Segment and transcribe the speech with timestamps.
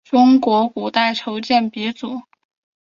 [0.03, 2.23] 中国古代铸剑鼻祖。